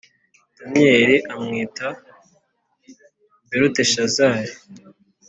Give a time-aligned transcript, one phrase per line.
[0.57, 1.87] Daniyeli amwita
[3.49, 4.51] Beluteshazari